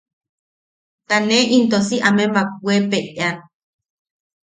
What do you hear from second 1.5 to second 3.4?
into si amemak weepeʼean.